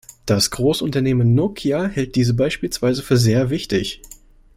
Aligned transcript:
Das 0.25 0.49
Großunternehmen 0.49 1.35
Nokia 1.35 1.85
hält 1.85 2.15
diese 2.15 2.33
beispielsweise 2.33 3.03
für 3.03 3.17
sehr 3.17 3.51
wichtig. 3.51 4.01